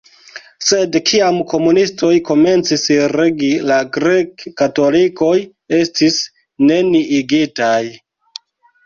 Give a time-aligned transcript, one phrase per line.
[0.67, 5.35] Sed kiam komunistoj komencis regi, la grek-katolikoj
[5.81, 6.17] estis
[6.71, 7.79] neniigitaj.